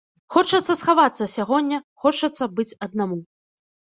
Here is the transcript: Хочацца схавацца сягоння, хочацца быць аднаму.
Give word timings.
Хочацца 0.35 0.75
схавацца 0.79 1.27
сягоння, 1.35 1.77
хочацца 2.07 2.43
быць 2.61 2.69
аднаму. 2.87 3.23